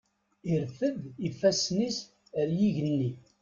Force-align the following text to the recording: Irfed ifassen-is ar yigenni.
Irfed 0.53 0.99
ifassen-is 1.27 1.97
ar 2.39 2.49
yigenni. 2.57 3.11